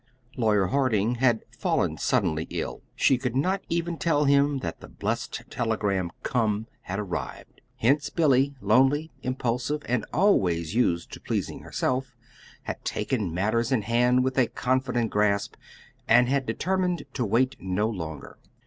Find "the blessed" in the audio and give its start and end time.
4.79-5.43